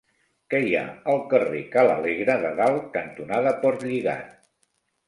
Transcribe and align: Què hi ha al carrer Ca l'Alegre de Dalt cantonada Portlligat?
Què 0.53 0.61
hi 0.67 0.71
ha 0.79 0.85
al 1.13 1.21
carrer 1.33 1.61
Ca 1.75 1.83
l'Alegre 1.89 2.39
de 2.47 2.53
Dalt 2.63 2.89
cantonada 2.99 3.57
Portlligat? 3.63 4.39